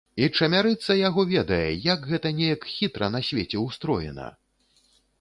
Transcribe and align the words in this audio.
І 0.25 0.27
чамярыца 0.37 0.95
яго 1.09 1.25
ведае, 1.35 1.69
як 1.93 2.09
гэта 2.15 2.33
неяк 2.41 2.67
хітра 2.73 3.13
на 3.19 3.25
свеце 3.31 3.67
ўстроена! 3.69 4.27